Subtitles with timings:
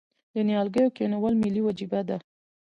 [0.33, 2.17] د نیالګیو کینول ملي وجیبه ده؟